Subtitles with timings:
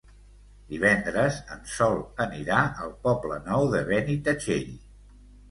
[0.69, 4.75] Divendres en Sol anirà al Poble Nou de Benitatxell.